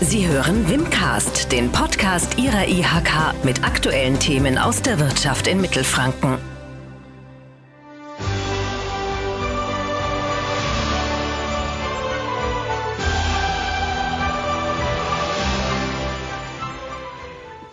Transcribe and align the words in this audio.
Sie 0.00 0.28
hören 0.28 0.68
Wimcast, 0.68 1.50
den 1.50 1.72
Podcast 1.72 2.38
Ihrer 2.38 2.68
IHK 2.68 3.34
mit 3.42 3.64
aktuellen 3.64 4.16
Themen 4.20 4.56
aus 4.56 4.80
der 4.80 5.00
Wirtschaft 5.00 5.48
in 5.48 5.60
Mittelfranken. 5.60 6.38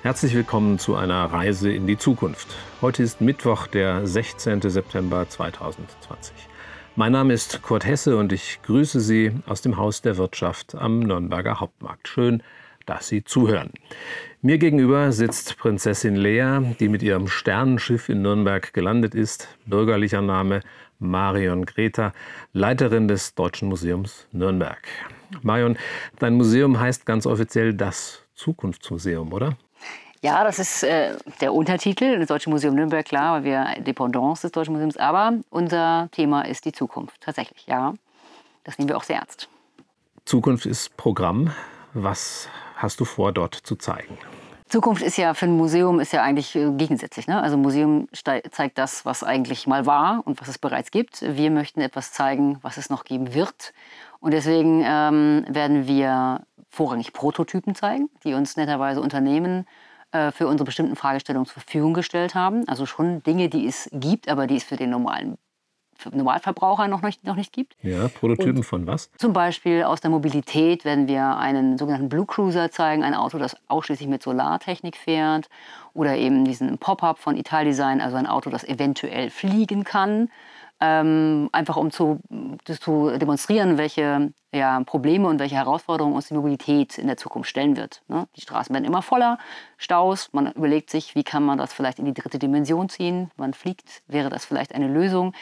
Herzlich 0.01 0.33
willkommen 0.33 0.79
zu 0.79 0.95
einer 0.95 1.25
Reise 1.25 1.71
in 1.71 1.85
die 1.85 1.97
Zukunft. 1.99 2.47
Heute 2.81 3.03
ist 3.03 3.21
Mittwoch, 3.21 3.67
der 3.67 4.07
16. 4.07 4.61
September 4.61 5.29
2020. 5.29 6.33
Mein 6.97 7.11
Name 7.11 7.33
ist 7.33 7.61
Kurt 7.61 7.85
Hesse 7.85 8.15
und 8.15 8.31
ich 8.31 8.61
grüße 8.63 9.01
Sie 9.01 9.33
aus 9.47 9.61
dem 9.61 9.75
Haus 9.75 10.01
der 10.01 10.15
Wirtschaft 10.15 10.75
am 10.75 10.99
Nürnberger 10.99 11.59
Hauptmarkt. 11.59 12.07
Schön, 12.07 12.41
dass 12.85 13.09
Sie 13.09 13.25
zuhören. 13.25 13.71
Mir 14.41 14.57
gegenüber 14.59 15.11
sitzt 15.11 15.57
Prinzessin 15.57 16.15
Lea, 16.15 16.73
die 16.79 16.87
mit 16.87 17.03
ihrem 17.03 17.27
Sternenschiff 17.27 18.07
in 18.07 18.21
Nürnberg 18.21 18.73
gelandet 18.73 19.13
ist. 19.13 19.49
Bürgerlicher 19.65 20.21
Name 20.21 20.61
Marion 20.97 21.65
Greta, 21.65 22.13
Leiterin 22.53 23.09
des 23.09 23.35
Deutschen 23.35 23.67
Museums 23.67 24.27
Nürnberg. 24.31 24.81
Marion, 25.41 25.77
dein 26.19 26.35
Museum 26.35 26.79
heißt 26.79 27.05
ganz 27.05 27.27
offiziell 27.27 27.73
das 27.73 28.23
Zukunftsmuseum, 28.35 29.33
oder? 29.33 29.57
Ja, 30.21 30.43
das 30.43 30.59
ist 30.59 30.83
äh, 30.83 31.15
der 31.41 31.53
Untertitel, 31.53 32.19
das 32.19 32.27
Deutsche 32.27 32.49
Museum 32.49 32.75
Nürnberg, 32.75 33.05
klar, 33.05 33.35
weil 33.35 33.43
wir 33.43 33.65
Dependance 33.83 34.41
des 34.41 34.51
Deutschen 34.51 34.73
Museums, 34.73 34.97
aber 34.97 35.33
unser 35.49 36.09
Thema 36.11 36.41
ist 36.43 36.65
die 36.65 36.71
Zukunft, 36.71 37.21
tatsächlich, 37.21 37.65
ja. 37.67 37.93
Das 38.63 38.79
nehmen 38.79 38.89
wir 38.89 38.97
auch 38.97 39.03
sehr 39.03 39.17
ernst. 39.17 39.47
Zukunft 40.25 40.65
ist 40.65 40.97
Programm. 40.97 41.53
Was 41.93 42.49
hast 42.75 42.99
du 42.99 43.05
vor, 43.05 43.31
dort 43.31 43.53
zu 43.53 43.75
zeigen? 43.75 44.17
Zukunft 44.67 45.03
ist 45.03 45.17
ja 45.17 45.35
für 45.35 45.45
ein 45.45 45.55
Museum 45.55 45.99
ist 45.99 46.11
ja 46.11 46.23
eigentlich 46.23 46.55
äh, 46.55 46.71
gegensätzlich. 46.71 47.27
Ne? 47.27 47.39
Also 47.39 47.55
ein 47.55 47.61
Museum 47.61 48.07
zeigt 48.11 48.79
das, 48.79 49.05
was 49.05 49.23
eigentlich 49.23 49.67
mal 49.67 49.85
war 49.85 50.23
und 50.25 50.41
was 50.41 50.47
es 50.47 50.57
bereits 50.57 50.89
gibt. 50.89 51.21
Wir 51.21 51.51
möchten 51.51 51.81
etwas 51.81 52.11
zeigen, 52.11 52.57
was 52.63 52.77
es 52.77 52.89
noch 52.89 53.03
geben 53.03 53.35
wird. 53.35 53.73
Und 54.19 54.31
deswegen 54.31 54.83
ähm, 54.83 55.45
werden 55.47 55.85
wir 55.85 56.41
vorrangig 56.69 57.13
Prototypen 57.13 57.75
zeigen, 57.75 58.09
die 58.23 58.33
uns 58.33 58.57
netterweise 58.57 59.01
Unternehmen 59.01 59.61
äh, 59.61 59.65
für 60.31 60.47
unsere 60.47 60.65
bestimmten 60.65 60.95
Fragestellungen 60.95 61.45
zur 61.45 61.61
Verfügung 61.61 61.93
gestellt 61.93 62.35
haben. 62.35 62.67
Also 62.67 62.85
schon 62.85 63.23
Dinge, 63.23 63.49
die 63.49 63.67
es 63.67 63.89
gibt, 63.91 64.29
aber 64.29 64.47
die 64.47 64.57
es 64.57 64.63
für 64.63 64.75
den 64.75 64.89
normalen 64.89 65.37
Normalverbraucher 66.11 66.87
noch 66.87 67.01
nicht, 67.01 67.23
noch 67.23 67.35
nicht 67.35 67.53
gibt. 67.53 67.75
Ja, 67.81 68.07
Prototypen 68.09 68.57
Und 68.57 68.63
von 68.63 68.87
was? 68.87 69.09
Zum 69.17 69.33
Beispiel 69.33 69.83
aus 69.83 70.01
der 70.01 70.11
Mobilität 70.11 70.85
werden 70.85 71.07
wir 71.07 71.37
einen 71.37 71.77
sogenannten 71.77 72.09
Blue 72.09 72.25
Cruiser 72.25 72.69
zeigen, 72.69 73.03
ein 73.03 73.13
Auto, 73.13 73.37
das 73.37 73.55
ausschließlich 73.67 74.09
mit 74.09 74.21
Solartechnik 74.21 74.97
fährt. 74.97 75.49
Oder 75.93 76.17
eben 76.17 76.43
diesen 76.43 76.77
Pop-up 76.77 77.17
von 77.17 77.37
Italdesign, 77.37 78.01
also 78.01 78.17
ein 78.17 78.27
Auto, 78.27 78.49
das 78.49 78.63
eventuell 78.65 79.29
fliegen 79.29 79.83
kann 79.83 80.29
ähm, 80.81 81.49
einfach 81.51 81.77
um 81.77 81.91
zu, 81.91 82.19
zu 82.65 83.17
demonstrieren, 83.17 83.77
welche 83.77 84.33
ja, 84.53 84.81
Probleme 84.85 85.27
und 85.27 85.39
welche 85.39 85.55
Herausforderungen 85.55 86.15
uns 86.15 86.27
die 86.27 86.33
Mobilität 86.33 86.97
in 86.97 87.07
der 87.07 87.17
Zukunft 87.17 87.49
stellen 87.49 87.77
wird. 87.77 88.01
Ne? 88.07 88.27
Die 88.35 88.41
Straßen 88.41 88.73
werden 88.73 88.85
immer 88.85 89.01
voller, 89.01 89.37
Staus, 89.77 90.29
man 90.31 90.51
überlegt 90.51 90.89
sich, 90.89 91.15
wie 91.15 91.23
kann 91.23 91.43
man 91.43 91.57
das 91.57 91.73
vielleicht 91.73 91.99
in 91.99 92.05
die 92.05 92.13
dritte 92.13 92.39
Dimension 92.39 92.89
ziehen, 92.89 93.31
man 93.37 93.53
fliegt, 93.53 94.03
wäre 94.07 94.29
das 94.29 94.45
vielleicht 94.45 94.73
eine 94.73 94.87
Lösung. 94.87 95.33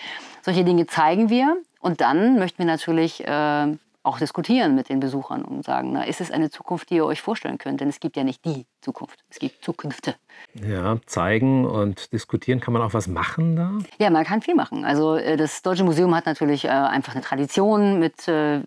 Solche 0.41 0.63
Dinge 0.63 0.87
zeigen 0.87 1.29
wir 1.29 1.57
und 1.79 2.01
dann 2.01 2.39
möchten 2.39 2.59
wir 2.59 2.65
natürlich 2.65 3.25
äh, 3.25 3.75
auch 4.03 4.19
diskutieren 4.19 4.75
mit 4.75 4.89
den 4.89 4.99
Besuchern 4.99 5.43
und 5.43 5.63
sagen, 5.63 5.93
na, 5.93 6.03
ist 6.03 6.19
es 6.19 6.29
eine 6.29 6.49
Zukunft, 6.49 6.89
die 6.89 6.95
ihr 6.95 7.05
euch 7.05 7.21
vorstellen 7.21 7.57
könnt? 7.57 7.79
Denn 7.79 7.87
es 7.87 8.01
gibt 8.01 8.17
ja 8.17 8.25
nicht 8.25 8.43
die 8.43 8.65
Zukunft, 8.81 9.23
es 9.29 9.39
gibt 9.39 9.63
Zukünfte. 9.63 10.15
Ja, 10.55 10.97
zeigen 11.05 11.65
und 11.65 12.11
diskutieren, 12.11 12.59
kann 12.59 12.73
man 12.73 12.81
auch 12.81 12.94
was 12.94 13.07
machen 13.07 13.55
da? 13.55 13.72
Ja, 14.00 14.09
man 14.09 14.25
kann 14.25 14.41
viel 14.41 14.55
machen. 14.55 14.83
Also 14.83 15.16
äh, 15.16 15.38
das 15.38 15.61
Deutsche 15.61 15.85
Museum 15.85 16.13
hat 16.13 16.25
natürlich 16.25 16.66
äh, 16.66 16.69
einfach 16.69 17.13
eine 17.13 17.23
Tradition 17.23 17.97
mit 18.00 18.28
äh, 18.28 18.59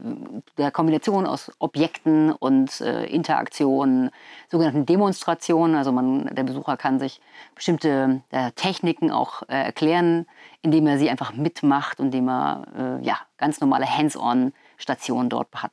der 0.56 0.70
Kombination 0.70 1.26
aus 1.26 1.52
Objekten 1.58 2.32
und 2.32 2.80
Interaktionen, 2.80 4.10
sogenannten 4.48 4.86
Demonstrationen. 4.86 5.76
Also 5.76 5.92
man, 5.92 6.34
der 6.34 6.44
Besucher 6.44 6.76
kann 6.76 6.98
sich 6.98 7.20
bestimmte 7.54 8.22
Techniken 8.54 9.10
auch 9.10 9.42
erklären, 9.48 10.26
indem 10.62 10.86
er 10.86 10.98
sie 10.98 11.10
einfach 11.10 11.34
mitmacht 11.34 12.00
und 12.00 12.06
indem 12.06 12.28
er 12.28 13.00
ja, 13.02 13.18
ganz 13.36 13.60
normale 13.60 13.86
Hands-on 13.86 14.52
Station 14.76 15.28
dort 15.28 15.48
hat. 15.54 15.72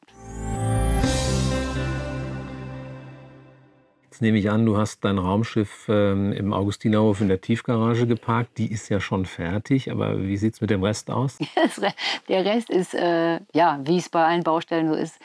Jetzt 4.14 4.22
nehme 4.22 4.38
ich 4.38 4.52
an, 4.52 4.64
du 4.64 4.78
hast 4.78 5.04
dein 5.04 5.18
Raumschiff 5.18 5.88
ähm, 5.90 6.34
im 6.34 6.54
Augustinerhof 6.54 7.20
in 7.22 7.30
der 7.30 7.42
Tiefgarage 7.42 8.06
geparkt. 8.06 8.60
Die 8.60 8.72
ist 8.72 8.90
ja 8.90 9.00
schon 9.00 9.26
fertig, 9.26 9.90
aber 9.90 10.22
wie 10.22 10.38
sieht 10.38 10.54
es 10.54 10.62
mit 10.62 10.70
dem 10.70 10.84
Rest 10.84 11.10
aus? 11.10 11.40
der 12.30 12.46
Rest 12.46 12.70
ist, 12.70 12.94
äh, 12.94 13.40
ja, 13.54 13.80
wie 13.84 13.98
es 13.98 14.10
bei 14.10 14.24
allen 14.24 14.44
Baustellen 14.44 14.88
so 14.88 14.94
ist, 14.94 15.20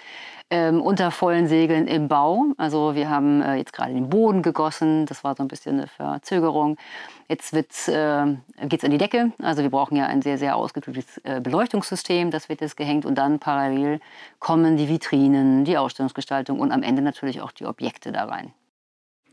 ähm, 0.50 0.80
unter 0.80 1.10
vollen 1.10 1.46
Segeln 1.46 1.86
im 1.86 2.08
Bau. 2.08 2.46
Also 2.56 2.94
wir 2.94 3.10
haben 3.10 3.42
äh, 3.42 3.56
jetzt 3.56 3.72
gerade 3.72 3.92
den 3.92 4.08
Boden 4.08 4.42
gegossen, 4.42 5.06
das 5.06 5.24
war 5.24 5.36
so 5.36 5.42
ein 5.42 5.48
bisschen 5.48 5.78
eine 5.78 5.86
Verzögerung. 5.86 6.76
Jetzt 7.28 7.52
äh, 7.52 7.62
geht 8.62 8.80
es 8.80 8.84
an 8.84 8.90
die 8.90 8.98
Decke. 8.98 9.32
Also 9.42 9.62
wir 9.62 9.70
brauchen 9.70 9.96
ja 9.96 10.06
ein 10.06 10.22
sehr, 10.22 10.38
sehr 10.38 10.56
ausgeklügeltes 10.56 11.18
äh, 11.24 11.40
Beleuchtungssystem, 11.40 12.30
das 12.30 12.48
wird 12.48 12.60
jetzt 12.60 12.76
gehängt 12.76 13.04
und 13.04 13.16
dann 13.16 13.38
parallel 13.38 14.00
kommen 14.38 14.76
die 14.76 14.88
Vitrinen, 14.88 15.64
die 15.64 15.76
Ausstellungsgestaltung 15.76 16.60
und 16.60 16.72
am 16.72 16.82
Ende 16.82 17.02
natürlich 17.02 17.40
auch 17.40 17.52
die 17.52 17.66
Objekte 17.66 18.12
da 18.12 18.24
rein. 18.24 18.52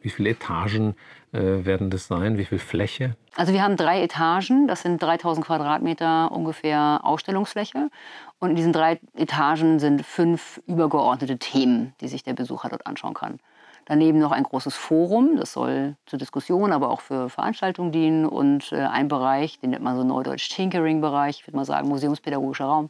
Wie 0.05 0.11
viele 0.11 0.29
Etagen 0.29 0.95
äh, 1.33 1.65
werden 1.65 1.89
das 1.89 2.05
sein? 2.05 2.37
Wie 2.37 2.45
viel 2.45 2.59
Fläche? 2.59 3.15
Also 3.35 3.53
wir 3.53 3.63
haben 3.63 3.75
drei 3.75 4.03
Etagen, 4.03 4.67
das 4.67 4.83
sind 4.83 5.01
3000 5.01 5.43
Quadratmeter 5.43 6.31
ungefähr 6.31 6.99
Ausstellungsfläche. 7.01 7.89
Und 8.37 8.51
in 8.51 8.55
diesen 8.55 8.71
drei 8.71 8.99
Etagen 9.15 9.79
sind 9.79 10.05
fünf 10.05 10.61
übergeordnete 10.67 11.39
Themen, 11.39 11.95
die 12.01 12.07
sich 12.07 12.21
der 12.21 12.33
Besucher 12.33 12.69
dort 12.69 12.85
anschauen 12.85 13.15
kann. 13.15 13.39
Daneben 13.85 14.19
noch 14.19 14.31
ein 14.31 14.43
großes 14.43 14.75
Forum, 14.75 15.37
das 15.37 15.53
soll 15.53 15.95
zur 16.05 16.19
Diskussion, 16.19 16.71
aber 16.71 16.91
auch 16.91 17.01
für 17.01 17.27
Veranstaltungen 17.29 17.91
dienen. 17.91 18.27
Und 18.27 18.71
äh, 18.73 18.81
ein 18.81 19.07
Bereich, 19.07 19.59
den 19.59 19.71
nennt 19.71 19.83
man 19.83 19.95
so 19.95 20.03
neudeutsch 20.03 20.49
Tinkering-Bereich, 20.49 21.39
ich 21.39 21.47
würde 21.47 21.57
mal 21.57 21.65
sagen 21.65 21.87
museumspädagogischer 21.87 22.65
Raum, 22.65 22.89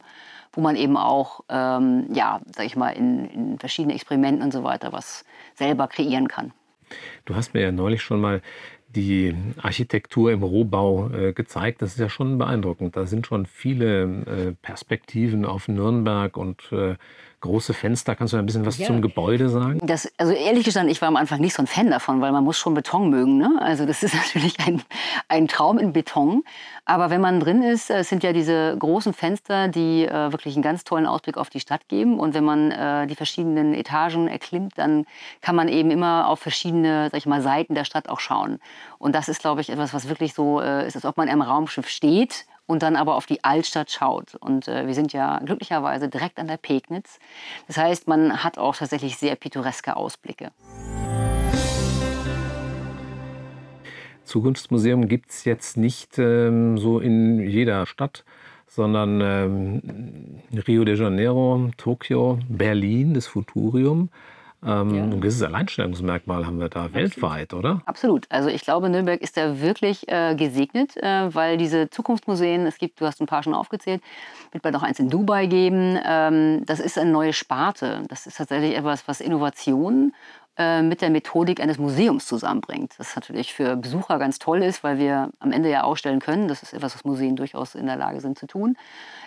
wo 0.52 0.60
man 0.60 0.76
eben 0.76 0.98
auch, 0.98 1.40
ähm, 1.48 2.08
ja, 2.12 2.40
sag 2.54 2.66
ich 2.66 2.76
mal, 2.76 2.90
in, 2.90 3.24
in 3.30 3.58
verschiedenen 3.58 3.96
Experimenten 3.96 4.42
und 4.42 4.52
so 4.52 4.64
weiter 4.64 4.92
was 4.92 5.24
selber 5.54 5.88
kreieren 5.88 6.28
kann. 6.28 6.52
Du 7.24 7.34
hast 7.34 7.54
mir 7.54 7.62
ja 7.62 7.72
neulich 7.72 8.02
schon 8.02 8.20
mal 8.20 8.42
die 8.88 9.34
Architektur 9.58 10.32
im 10.32 10.42
Rohbau 10.42 11.10
äh, 11.10 11.32
gezeigt. 11.32 11.82
Das 11.82 11.92
ist 11.92 11.98
ja 11.98 12.08
schon 12.08 12.38
beeindruckend. 12.38 12.96
Da 12.96 13.06
sind 13.06 13.26
schon 13.26 13.46
viele 13.46 14.02
äh, 14.02 14.52
Perspektiven 14.62 15.44
auf 15.44 15.68
Nürnberg 15.68 16.36
und 16.36 16.72
äh, 16.72 16.96
große 17.40 17.74
Fenster. 17.74 18.14
Kannst 18.14 18.32
du 18.32 18.38
ein 18.38 18.46
bisschen 18.46 18.66
was 18.66 18.78
ja. 18.78 18.86
zum 18.86 19.02
Gebäude 19.02 19.48
sagen? 19.48 19.78
Das, 19.82 20.10
also 20.16 20.32
ehrlich 20.32 20.64
gesagt, 20.64 20.88
ich 20.88 21.00
war 21.00 21.08
am 21.08 21.16
Anfang 21.16 21.40
nicht 21.40 21.54
so 21.54 21.62
ein 21.62 21.66
Fan 21.66 21.90
davon, 21.90 22.20
weil 22.20 22.32
man 22.32 22.44
muss 22.44 22.58
schon 22.58 22.74
Beton 22.74 23.10
mögen. 23.10 23.38
Ne? 23.38 23.58
Also 23.60 23.86
das 23.86 24.02
ist 24.02 24.14
natürlich 24.26 24.56
ein, 24.66 24.82
ein 25.28 25.48
Traum 25.48 25.78
in 25.78 25.92
Beton. 25.92 26.42
Aber 26.84 27.10
wenn 27.10 27.20
man 27.20 27.40
drin 27.40 27.62
ist, 27.62 27.90
es 27.90 28.08
sind 28.08 28.22
ja 28.22 28.32
diese 28.32 28.76
großen 28.78 29.12
Fenster, 29.12 29.68
die 29.68 30.06
äh, 30.06 30.32
wirklich 30.32 30.54
einen 30.54 30.62
ganz 30.62 30.84
tollen 30.84 31.06
Ausblick 31.06 31.36
auf 31.36 31.50
die 31.50 31.60
Stadt 31.60 31.88
geben. 31.88 32.18
Und 32.18 32.34
wenn 32.34 32.44
man 32.44 32.70
äh, 32.70 33.06
die 33.06 33.16
verschiedenen 33.16 33.74
Etagen 33.74 34.28
erklimmt, 34.28 34.72
dann 34.76 35.04
kann 35.40 35.56
man 35.56 35.68
eben 35.68 35.90
immer 35.90 36.28
auf 36.28 36.40
verschiedene 36.40 37.08
sag 37.10 37.18
ich 37.18 37.26
mal, 37.26 37.42
Seiten 37.42 37.74
der 37.74 37.84
Stadt 37.84 38.08
auch 38.08 38.20
schauen. 38.20 38.58
Und 38.98 39.14
das 39.14 39.28
ist, 39.28 39.40
glaube 39.40 39.60
ich, 39.60 39.70
etwas, 39.70 39.92
was 39.94 40.08
wirklich 40.08 40.34
so 40.34 40.60
äh, 40.60 40.86
ist, 40.86 40.96
als 40.96 41.04
ob 41.04 41.16
man 41.16 41.28
einem 41.28 41.42
Raumschiff 41.42 41.88
steht 41.88 42.46
und 42.66 42.82
dann 42.82 42.96
aber 42.96 43.14
auf 43.14 43.26
die 43.26 43.42
Altstadt 43.44 43.90
schaut. 43.90 44.34
Und 44.34 44.68
äh, 44.68 44.86
wir 44.86 44.94
sind 44.94 45.12
ja 45.12 45.40
glücklicherweise 45.44 46.08
direkt 46.08 46.38
an 46.38 46.48
der 46.48 46.56
Pegnitz. 46.56 47.18
Das 47.66 47.76
heißt, 47.76 48.08
man 48.08 48.44
hat 48.44 48.58
auch 48.58 48.76
tatsächlich 48.76 49.16
sehr 49.16 49.36
pittoreske 49.36 49.96
Ausblicke. 49.96 50.50
Zukunftsmuseum 54.24 55.08
gibt 55.08 55.30
es 55.30 55.44
jetzt 55.44 55.76
nicht 55.76 56.18
ähm, 56.18 56.78
so 56.78 56.98
in 56.98 57.38
jeder 57.40 57.86
Stadt, 57.86 58.24
sondern 58.66 59.20
ähm, 59.20 60.42
Rio 60.66 60.84
de 60.84 60.96
Janeiro, 60.96 61.70
Tokio, 61.76 62.38
Berlin, 62.48 63.14
das 63.14 63.28
Futurium. 63.28 64.10
Ähm, 64.64 64.94
ja. 64.94 65.02
Ein 65.02 65.20
gewisses 65.20 65.42
Alleinstellungsmerkmal 65.42 66.46
haben 66.46 66.58
wir 66.58 66.68
da 66.68 66.84
Absolut. 66.84 66.94
weltweit, 66.94 67.54
oder? 67.54 67.82
Absolut. 67.86 68.26
Also 68.30 68.48
ich 68.48 68.62
glaube, 68.62 68.88
Nürnberg 68.88 69.20
ist 69.20 69.36
da 69.36 69.60
wirklich 69.60 70.08
äh, 70.08 70.34
gesegnet, 70.34 70.96
äh, 70.96 71.34
weil 71.34 71.56
diese 71.56 71.90
Zukunftsmuseen, 71.90 72.66
es 72.66 72.78
gibt, 72.78 73.00
du 73.00 73.06
hast 73.06 73.20
ein 73.20 73.26
paar 73.26 73.42
schon 73.42 73.54
aufgezählt, 73.54 74.02
wird 74.52 74.62
bald 74.62 74.74
noch 74.74 74.82
eins 74.82 74.98
in 74.98 75.10
Dubai 75.10 75.46
geben. 75.46 75.98
Ähm, 76.04 76.62
das 76.66 76.80
ist 76.80 76.98
eine 76.98 77.10
neue 77.10 77.32
Sparte. 77.32 78.02
Das 78.08 78.26
ist 78.26 78.38
tatsächlich 78.38 78.76
etwas, 78.76 79.06
was 79.06 79.20
Innovation 79.20 80.12
äh, 80.12 80.45
mit 80.58 81.02
der 81.02 81.10
Methodik 81.10 81.60
eines 81.60 81.76
Museums 81.76 82.26
zusammenbringt. 82.26 82.94
Das 82.98 83.14
natürlich 83.14 83.52
für 83.52 83.76
Besucher 83.76 84.18
ganz 84.18 84.38
toll 84.38 84.62
ist, 84.62 84.82
weil 84.82 84.98
wir 84.98 85.30
am 85.38 85.52
Ende 85.52 85.70
ja 85.70 85.82
ausstellen 85.82 86.20
können. 86.20 86.48
Das 86.48 86.62
ist 86.62 86.72
etwas, 86.72 86.94
was 86.94 87.04
Museen 87.04 87.36
durchaus 87.36 87.74
in 87.74 87.86
der 87.86 87.96
Lage 87.96 88.20
sind 88.20 88.38
zu 88.38 88.46
tun. 88.46 88.76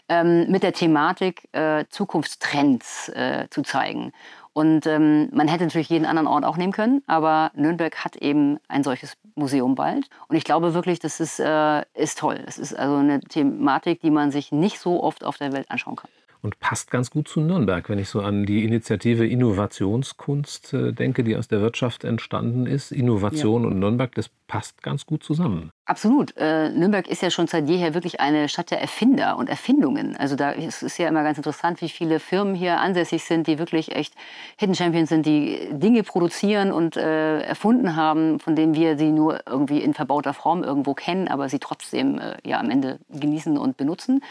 Ähm, 0.08 0.50
mit 0.50 0.64
der 0.64 0.74
Thematik 0.74 1.48
äh, 1.52 1.86
Zukunftstrends 1.90 3.10
äh, 3.10 3.48
zu 3.52 3.62
zeigen. 3.62 4.12
Und 4.54 4.88
ähm, 4.88 5.30
man 5.32 5.48
hätte 5.48 5.64
natürlich 5.64 5.90
jeden 5.90 6.06
anderen 6.06 6.28
Ort 6.28 6.44
auch 6.44 6.58
nehmen 6.58 6.74
können, 6.74 7.04
aber 7.06 7.52
Nürnberg 7.54 8.04
hat 8.04 8.16
eben 8.16 8.60
ein 8.68 8.84
solches 8.84 9.16
Museum 9.36 9.76
bald. 9.76 10.10
Und 10.28 10.36
ich 10.36 10.44
glaube 10.44 10.74
wirklich, 10.74 11.00
das 11.00 11.20
ist, 11.20 11.40
äh, 11.40 11.84
ist 11.94 12.18
toll. 12.18 12.42
Das 12.46 12.58
ist 12.58 12.74
also 12.74 12.96
eine 12.98 13.20
Thematik, 13.22 14.02
die 14.02 14.12
man 14.12 14.32
sich 14.32 14.52
nicht 14.52 14.80
so 14.80 15.04
oft 15.04 15.24
auf 15.24 15.38
der 15.38 15.54
Welt 15.54 15.70
anschauen 15.70 15.96
kann 15.96 16.10
und 16.42 16.60
passt 16.60 16.90
ganz 16.92 17.12
gut 17.12 17.28
zu 17.28 17.42
Nürnberg, 17.42 17.90
wenn 17.90 18.00
ich 18.00 18.10
so 18.10 18.22
an 18.22 18.46
die 18.46 18.64
Initiative 18.64 19.28
Innovationskunst 19.28 20.74
äh, 20.74 20.94
denke, 20.94 21.24
die 21.24 21.36
aus 21.36 21.48
der 21.48 21.62
Wirtschaft 21.62 22.04
entstanden 22.04 22.66
ist. 22.66 22.92
Innovation 22.92 23.64
ja. 23.64 23.70
und 23.70 23.80
Nürnberg, 23.80 24.14
das 24.16 24.30
passt 24.50 24.82
ganz 24.82 25.06
gut 25.06 25.24
zusammen. 25.24 25.72
Absolut. 25.86 26.36
Äh, 26.36 26.70
Nürnberg 26.70 27.08
ist 27.08 27.22
ja 27.22 27.30
schon 27.30 27.48
seit 27.48 27.70
jeher 27.70 27.94
wirklich 27.94 28.20
eine 28.20 28.50
Stadt 28.50 28.72
der 28.72 28.82
Erfinder 28.82 29.38
und 29.38 29.48
Erfindungen. 29.48 30.18
Also 30.18 30.36
da 30.36 30.52
ist 30.52 30.84
es 30.84 30.98
ja 30.98 31.08
immer 31.08 31.24
ganz 31.24 31.38
interessant, 31.38 31.82
wie 31.82 31.90
viele 31.90 32.20
Firmen 32.20 32.56
hier 32.56 32.80
ansässig 32.80 33.24
sind, 33.24 33.48
die 33.48 33.60
wirklich 33.60 33.96
echt 33.96 34.14
Hidden 34.58 34.76
Champions 34.76 35.10
sind, 35.10 35.26
die 35.26 35.70
Dinge 35.72 36.04
produzieren 36.04 36.72
und 36.72 36.98
äh, 36.98 37.42
erfunden 37.42 37.96
haben, 37.96 38.40
von 38.40 38.56
denen 38.56 38.74
wir 38.74 38.98
sie 38.98 39.12
nur 39.12 39.40
irgendwie 39.48 39.80
in 39.82 39.94
verbauter 39.94 40.34
Form 40.34 40.64
irgendwo 40.64 40.94
kennen, 40.96 41.28
aber 41.28 41.48
sie 41.48 41.60
trotzdem 41.60 42.20
äh, 42.20 42.38
ja 42.44 42.60
am 42.60 42.72
Ende 42.72 43.00
genießen 43.10 43.58
und 43.58 43.78
benutzen. 43.78 44.24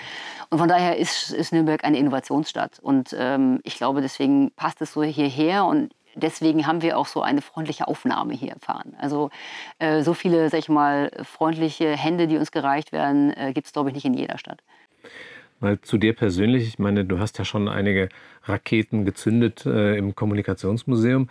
Und 0.50 0.58
von 0.58 0.68
daher 0.68 0.96
ist, 0.96 1.30
ist 1.30 1.52
Nürnberg 1.52 1.84
eine 1.84 1.98
Innovationsstadt. 1.98 2.80
Und 2.80 3.14
ähm, 3.16 3.60
ich 3.62 3.76
glaube, 3.76 4.00
deswegen 4.00 4.50
passt 4.52 4.82
es 4.82 4.92
so 4.92 5.02
hierher 5.02 5.64
und 5.64 5.92
deswegen 6.18 6.66
haben 6.66 6.82
wir 6.82 6.98
auch 6.98 7.06
so 7.06 7.22
eine 7.22 7.40
freundliche 7.42 7.88
Aufnahme 7.88 8.34
hier 8.34 8.52
erfahren. 8.52 8.94
Also 8.98 9.30
äh, 9.78 10.02
so 10.02 10.14
viele, 10.14 10.50
sag 10.50 10.58
ich 10.58 10.68
mal, 10.68 11.10
freundliche 11.22 11.96
Hände, 11.96 12.26
die 12.26 12.36
uns 12.36 12.52
gereicht 12.52 12.92
werden, 12.92 13.32
äh, 13.32 13.52
gibt 13.52 13.66
es, 13.66 13.72
glaube 13.72 13.90
ich, 13.90 13.94
nicht 13.94 14.04
in 14.04 14.14
jeder 14.14 14.38
Stadt. 14.38 14.62
Mal 15.60 15.80
zu 15.80 15.98
dir 15.98 16.14
persönlich, 16.14 16.68
ich 16.68 16.78
meine, 16.78 17.04
du 17.04 17.18
hast 17.18 17.38
ja 17.38 17.44
schon 17.44 17.68
einige 17.68 18.08
Raketen 18.44 19.04
gezündet 19.04 19.66
äh, 19.66 19.96
im 19.96 20.14
Kommunikationsmuseum. 20.14 21.28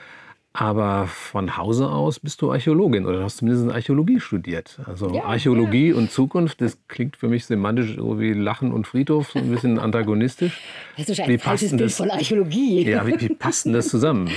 Aber 0.59 1.06
von 1.06 1.56
Hause 1.56 1.88
aus 1.88 2.19
bist 2.19 2.42
du 2.42 2.51
Archäologin 2.51 3.06
oder 3.06 3.24
hast 3.24 3.38
zumindest 3.38 3.69
Archäologie 3.69 4.19
studiert. 4.19 4.80
Also 4.88 5.13
ja, 5.13 5.24
Archäologie 5.25 5.89
ja. 5.89 5.95
und 5.95 6.12
Zukunft, 6.12 6.62
das 6.62 6.80
klingt 6.88 7.15
für 7.15 7.27
mich 7.27 7.45
semantisch 7.45 7.95
so 7.95 8.19
wie 8.19 8.33
Lachen 8.33 8.74
und 8.74 8.88
Friedhof, 8.88 9.30
so 9.30 9.38
ein 9.38 9.51
bisschen 9.51 9.77
antagonistisch. 9.77 10.59
Das 10.98 11.09
ist 11.09 11.19
ein 11.19 11.38
falsches 11.38 11.77
Bild 11.77 11.92
von 11.92 12.09
Archäologie. 12.09 12.89
Ja, 12.89 13.06
wie, 13.06 13.21
wie 13.21 13.36
passt 13.36 13.65
denn 13.65 13.74
das 13.74 13.88
zusammen? 13.89 14.31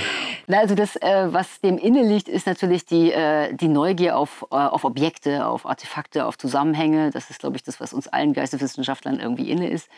Na, 0.45 0.59
also 0.59 0.75
das, 0.75 0.95
äh, 0.97 1.27
was 1.31 1.59
dem 1.61 1.79
inne 1.79 2.03
liegt, 2.03 2.29
ist 2.29 2.45
natürlich 2.45 2.85
die, 2.85 3.11
äh, 3.11 3.55
die 3.55 3.67
Neugier 3.67 4.15
auf, 4.15 4.45
äh, 4.51 4.55
auf 4.57 4.83
Objekte, 4.83 5.47
auf 5.47 5.65
Artefakte, 5.65 6.27
auf 6.27 6.37
Zusammenhänge. 6.37 7.09
Das 7.09 7.31
ist, 7.31 7.39
glaube 7.39 7.55
ich, 7.55 7.63
das, 7.63 7.79
was 7.79 7.93
uns 7.93 8.07
allen 8.07 8.33
Geisteswissenschaftlern 8.33 9.19
irgendwie 9.19 9.49
inne 9.49 9.71
ist. 9.71 9.89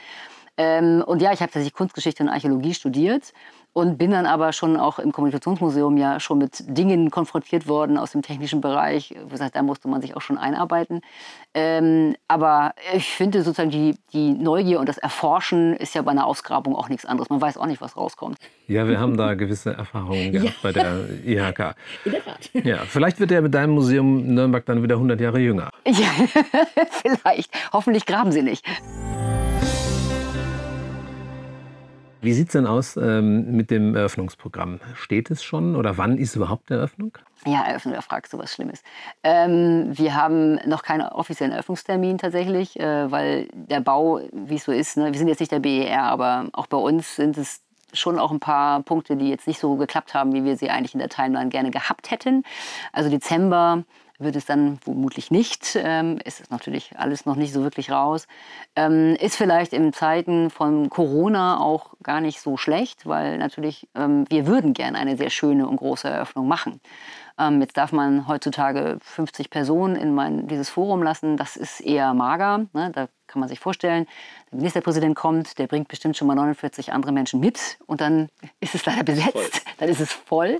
Ähm, 0.55 1.03
und 1.05 1.21
ja, 1.21 1.33
ich 1.33 1.41
habe 1.41 1.51
tatsächlich 1.51 1.73
Kunstgeschichte 1.73 2.23
und 2.23 2.29
Archäologie 2.29 2.73
studiert 2.75 3.33
und 3.73 3.97
bin 3.97 4.11
dann 4.11 4.27
aber 4.27 4.53
schon 4.53 4.77
auch 4.77 4.99
im 4.99 5.11
Kommunikationsmuseum 5.11 5.97
ja 5.97 6.19
schon 6.19 6.37
mit 6.37 6.63
Dingen 6.67 7.09
konfrontiert 7.09 7.67
worden 7.67 7.97
aus 7.97 8.11
dem 8.11 8.21
technischen 8.21 8.61
Bereich. 8.61 9.15
Wie 9.25 9.29
gesagt, 9.29 9.55
da 9.55 9.63
musste 9.63 9.87
man 9.87 10.01
sich 10.01 10.15
auch 10.15 10.21
schon 10.21 10.37
einarbeiten. 10.37 11.01
Ähm, 11.55 12.15
aber 12.27 12.73
ich 12.95 13.09
finde 13.09 13.41
sozusagen 13.41 13.71
die, 13.71 13.95
die 14.13 14.31
Neugier 14.31 14.79
und 14.79 14.87
das 14.87 14.99
Erforschen 14.99 15.75
ist 15.75 15.95
ja 15.95 16.03
bei 16.03 16.11
einer 16.11 16.27
Ausgrabung 16.27 16.75
auch 16.75 16.87
nichts 16.87 17.05
anderes. 17.05 17.29
Man 17.29 17.41
weiß 17.41 17.57
auch 17.57 17.65
nicht, 17.65 17.81
was 17.81 17.97
rauskommt. 17.97 18.37
Ja, 18.67 18.87
wir 18.87 18.99
haben 18.99 19.17
da 19.17 19.33
gewisse 19.33 19.73
Erfahrungen 19.73 20.31
gehabt 20.31 20.49
ja. 20.49 20.55
bei 20.61 20.71
der 20.71 21.09
IHK. 21.25 21.75
In 22.05 22.11
der 22.11 22.23
Tat. 22.23 22.49
Ja, 22.53 22.77
vielleicht 22.87 23.19
wird 23.19 23.31
er 23.31 23.41
mit 23.41 23.53
deinem 23.53 23.73
Museum 23.73 24.33
Nürnberg 24.35 24.65
dann 24.65 24.83
wieder 24.83 24.95
100 24.95 25.19
Jahre 25.19 25.39
jünger. 25.39 25.69
Ja, 25.85 26.09
vielleicht. 26.91 27.51
Hoffentlich 27.73 28.05
graben 28.05 28.31
sie 28.31 28.43
nicht. 28.43 28.65
Wie 32.23 32.31
sieht 32.31 32.47
es 32.47 32.53
denn 32.53 32.67
aus 32.67 32.95
ähm, 32.95 33.51
mit 33.51 33.69
dem 33.69 33.97
Eröffnungsprogramm? 33.97 34.79
Steht 34.95 35.29
es 35.29 35.43
schon 35.43 35.75
oder 35.75 35.97
wann 35.97 36.17
ist 36.17 36.37
überhaupt 36.37 36.71
Eröffnung? 36.71 37.17
Ja, 37.45 37.63
Eröffnung, 37.63 37.93
da 37.93 37.99
fragst 37.99 38.31
du 38.31 38.37
was 38.37 38.53
Schlimmes. 38.53 38.81
Ähm, 39.23 39.89
wir 39.91 40.15
haben 40.15 40.55
noch 40.65 40.83
keinen 40.83 41.01
offiziellen 41.01 41.51
Eröffnungstermin 41.51 42.17
tatsächlich, 42.17 42.79
äh, 42.79 43.11
weil 43.11 43.49
der 43.53 43.81
Bau, 43.81 44.21
wie 44.31 44.55
es 44.55 44.63
so 44.63 44.71
ist, 44.71 44.95
ne, 44.95 45.11
wir 45.11 45.19
sind 45.19 45.27
jetzt 45.27 45.41
nicht 45.41 45.51
der 45.51 45.59
BER, 45.59 46.03
aber 46.03 46.47
auch 46.53 46.67
bei 46.67 46.77
uns 46.77 47.17
sind 47.17 47.37
es 47.37 47.61
schon 47.91 48.17
auch 48.17 48.31
ein 48.31 48.39
paar 48.39 48.81
Punkte, 48.83 49.17
die 49.17 49.27
jetzt 49.27 49.45
nicht 49.45 49.59
so 49.59 49.75
geklappt 49.75 50.13
haben, 50.13 50.33
wie 50.33 50.45
wir 50.45 50.55
sie 50.55 50.69
eigentlich 50.69 50.93
in 50.93 50.99
der 50.99 51.09
Timeline 51.09 51.49
gerne 51.49 51.71
gehabt 51.71 52.09
hätten. 52.09 52.43
Also 52.93 53.09
Dezember 53.09 53.83
wird 54.19 54.35
es 54.35 54.45
dann 54.45 54.77
vermutlich 54.79 55.31
nicht. 55.31 55.75
Ähm, 55.75 56.19
ist 56.23 56.49
natürlich 56.51 56.91
alles 56.97 57.25
noch 57.25 57.35
nicht 57.35 57.53
so 57.53 57.63
wirklich 57.63 57.91
raus. 57.91 58.27
Ähm, 58.75 59.15
ist 59.19 59.35
vielleicht 59.35 59.73
in 59.73 59.93
Zeiten 59.93 60.49
von 60.49 60.89
Corona 60.89 61.59
auch 61.59 61.93
gar 62.03 62.21
nicht 62.21 62.39
so 62.39 62.57
schlecht, 62.57 63.05
weil 63.05 63.37
natürlich 63.37 63.87
ähm, 63.95 64.25
wir 64.29 64.47
würden 64.47 64.73
gerne 64.73 64.97
eine 64.97 65.17
sehr 65.17 65.29
schöne 65.29 65.67
und 65.67 65.77
große 65.77 66.07
Eröffnung 66.07 66.47
machen. 66.47 66.79
Ähm, 67.39 67.61
jetzt 67.61 67.77
darf 67.77 67.91
man 67.91 68.27
heutzutage 68.27 68.97
50 69.01 69.49
Personen 69.49 69.95
in 69.95 70.13
mein, 70.13 70.47
dieses 70.47 70.69
Forum 70.69 71.01
lassen. 71.01 71.37
Das 71.37 71.55
ist 71.55 71.81
eher 71.81 72.13
mager. 72.13 72.65
Ne? 72.73 72.91
Da 72.93 73.07
kann 73.27 73.39
man 73.39 73.49
sich 73.49 73.59
vorstellen, 73.59 74.05
der 74.51 74.57
Ministerpräsident 74.57 75.15
kommt, 75.15 75.57
der 75.57 75.65
bringt 75.65 75.87
bestimmt 75.87 76.15
schon 76.15 76.27
mal 76.27 76.35
49 76.35 76.93
andere 76.93 77.11
Menschen 77.11 77.39
mit 77.39 77.79
und 77.87 78.01
dann 78.01 78.29
ist 78.59 78.75
es 78.75 78.85
leider 78.85 79.03
besetzt, 79.03 79.31
voll. 79.31 79.49
dann 79.79 79.89
ist 79.89 79.99
es 79.99 80.13
voll. 80.13 80.59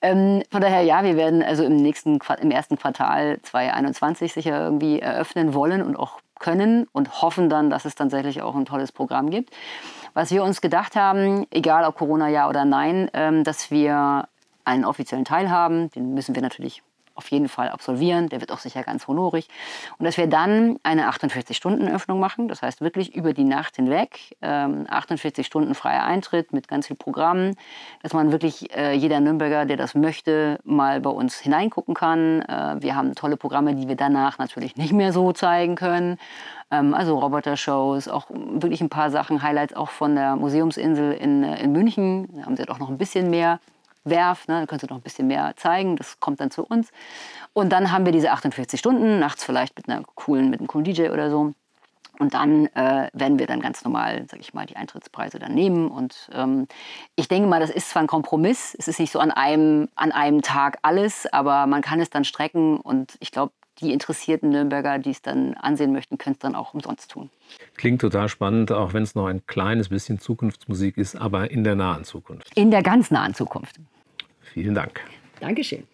Ähm, 0.00 0.42
von 0.50 0.60
daher, 0.60 0.82
ja, 0.82 1.02
wir 1.02 1.16
werden 1.16 1.42
also 1.42 1.64
im 1.64 1.76
nächsten, 1.76 2.20
im 2.40 2.50
ersten 2.52 2.78
Quartal 2.78 3.40
2021 3.42 4.32
sicher 4.32 4.60
irgendwie 4.62 5.00
eröffnen 5.00 5.54
wollen 5.54 5.82
und 5.82 5.96
auch 5.96 6.20
können 6.38 6.86
und 6.92 7.22
hoffen 7.22 7.48
dann, 7.48 7.70
dass 7.70 7.84
es 7.84 7.94
tatsächlich 7.94 8.42
auch 8.42 8.54
ein 8.54 8.66
tolles 8.66 8.92
Programm 8.92 9.30
gibt. 9.30 9.50
Was 10.14 10.30
wir 10.30 10.44
uns 10.44 10.60
gedacht 10.60 10.94
haben, 10.94 11.46
egal 11.50 11.84
ob 11.84 11.96
Corona 11.96 12.28
ja 12.28 12.48
oder 12.48 12.64
nein, 12.64 13.10
ähm, 13.14 13.44
dass 13.44 13.70
wir 13.70 14.28
einen 14.64 14.84
offiziellen 14.84 15.24
Teil 15.24 15.50
haben, 15.50 15.90
den 15.90 16.14
müssen 16.14 16.34
wir 16.34 16.42
natürlich 16.42 16.82
auf 17.14 17.30
jeden 17.30 17.48
Fall 17.48 17.68
absolvieren. 17.68 18.28
Der 18.28 18.40
wird 18.40 18.52
auch 18.52 18.58
sicher 18.58 18.82
ganz 18.82 19.06
honorig. 19.06 19.48
Und 19.98 20.04
dass 20.04 20.16
wir 20.16 20.26
dann 20.26 20.78
eine 20.82 21.08
48-Stunden-Öffnung 21.10 22.18
machen. 22.18 22.48
Das 22.48 22.62
heißt 22.62 22.80
wirklich 22.80 23.14
über 23.14 23.32
die 23.32 23.44
Nacht 23.44 23.76
hinweg. 23.76 24.36
Ähm, 24.40 24.86
48 24.88 25.46
Stunden 25.46 25.74
freier 25.74 26.04
Eintritt 26.04 26.52
mit 26.52 26.68
ganz 26.68 26.86
viel 26.86 26.96
Programm. 26.96 27.52
Dass 28.02 28.12
man 28.12 28.32
wirklich 28.32 28.74
äh, 28.74 28.94
jeder 28.94 29.20
Nürnberger, 29.20 29.66
der 29.66 29.76
das 29.76 29.94
möchte, 29.94 30.58
mal 30.64 31.00
bei 31.00 31.10
uns 31.10 31.38
hineingucken 31.38 31.94
kann. 31.94 32.42
Äh, 32.42 32.76
wir 32.80 32.96
haben 32.96 33.14
tolle 33.14 33.36
Programme, 33.36 33.74
die 33.74 33.88
wir 33.88 33.96
danach 33.96 34.38
natürlich 34.38 34.76
nicht 34.76 34.92
mehr 34.92 35.12
so 35.12 35.32
zeigen 35.32 35.74
können. 35.76 36.18
Ähm, 36.70 36.94
also 36.94 37.18
Roboter-Shows, 37.18 38.08
auch 38.08 38.26
wirklich 38.30 38.80
ein 38.80 38.88
paar 38.88 39.10
Sachen, 39.10 39.42
Highlights 39.42 39.74
auch 39.74 39.90
von 39.90 40.14
der 40.14 40.36
Museumsinsel 40.36 41.12
in, 41.12 41.44
äh, 41.44 41.62
in 41.62 41.72
München. 41.72 42.28
Da 42.36 42.46
haben 42.46 42.56
sie 42.56 42.64
doch 42.64 42.78
noch 42.78 42.88
ein 42.88 42.98
bisschen 42.98 43.30
mehr 43.30 43.60
werf, 44.04 44.48
ne, 44.48 44.60
da 44.60 44.66
könnt 44.66 44.82
ihr 44.82 44.90
noch 44.90 44.96
ein 44.96 45.02
bisschen 45.02 45.26
mehr 45.26 45.54
zeigen, 45.56 45.96
das 45.96 46.20
kommt 46.20 46.40
dann 46.40 46.50
zu 46.50 46.64
uns. 46.64 46.90
Und 47.52 47.70
dann 47.70 47.92
haben 47.92 48.04
wir 48.04 48.12
diese 48.12 48.32
48 48.32 48.78
Stunden, 48.78 49.18
nachts 49.18 49.44
vielleicht 49.44 49.76
mit 49.76 49.88
einer 49.88 50.02
coolen, 50.14 50.50
mit 50.50 50.60
einem 50.60 50.66
coolen 50.66 50.84
DJ 50.84 51.10
oder 51.10 51.30
so. 51.30 51.52
Und 52.18 52.34
dann 52.34 52.66
äh, 52.74 53.08
werden 53.14 53.38
wir 53.38 53.46
dann 53.46 53.60
ganz 53.60 53.84
normal, 53.84 54.26
sag 54.30 54.40
ich 54.40 54.54
mal, 54.54 54.66
die 54.66 54.76
Eintrittspreise 54.76 55.38
dann 55.38 55.54
nehmen. 55.54 55.90
Und 55.90 56.30
ähm, 56.32 56.68
ich 57.16 57.26
denke 57.26 57.48
mal, 57.48 57.58
das 57.58 57.70
ist 57.70 57.90
zwar 57.90 58.02
ein 58.02 58.06
Kompromiss. 58.06 58.76
Es 58.78 58.86
ist 58.86 59.00
nicht 59.00 59.10
so 59.10 59.18
an 59.18 59.30
einem, 59.30 59.88
an 59.96 60.12
einem 60.12 60.42
Tag 60.42 60.78
alles, 60.82 61.26
aber 61.32 61.66
man 61.66 61.80
kann 61.80 62.00
es 62.00 62.10
dann 62.10 62.24
strecken. 62.24 62.76
Und 62.76 63.16
ich 63.20 63.32
glaube, 63.32 63.52
die 63.80 63.92
interessierten 63.92 64.50
Nürnberger, 64.50 64.98
die 64.98 65.10
es 65.10 65.22
dann 65.22 65.54
ansehen 65.54 65.92
möchten, 65.92 66.18
können 66.18 66.34
es 66.34 66.38
dann 66.38 66.54
auch 66.54 66.74
umsonst 66.74 67.10
tun. 67.10 67.30
Klingt 67.76 68.00
total 68.00 68.28
spannend, 68.28 68.70
auch 68.70 68.92
wenn 68.92 69.02
es 69.02 69.14
noch 69.14 69.26
ein 69.26 69.46
kleines 69.46 69.88
bisschen 69.88 70.20
Zukunftsmusik 70.20 70.98
ist, 70.98 71.16
aber 71.16 71.50
in 71.50 71.64
der 71.64 71.74
nahen 71.74 72.04
Zukunft. 72.04 72.46
In 72.54 72.70
der 72.70 72.82
ganz 72.82 73.10
nahen 73.10 73.34
Zukunft. 73.34 73.80
Vielen 74.52 74.74
Dank. 74.74 75.00
Dankeschön. 75.40 75.84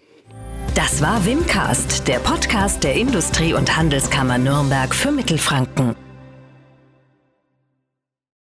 Das 0.75 1.01
war 1.01 1.25
Wimcast, 1.25 2.07
der 2.07 2.19
Podcast 2.19 2.85
der 2.85 2.95
Industrie- 2.95 3.55
und 3.55 3.77
Handelskammer 3.77 4.39
Nürnberg 4.39 4.95
für 4.95 5.11
Mittelfranken. 5.11 5.97